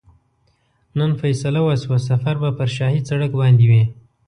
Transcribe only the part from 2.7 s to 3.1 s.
شاهي